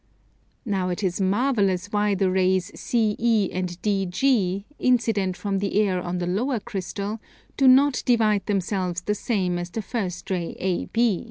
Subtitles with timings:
[0.65, 6.17] Now it is marvellous why the rays CE and DG, incident from the air on
[6.17, 7.19] the lower crystal,
[7.55, 11.19] do not divide themselves the same as the first ray AB.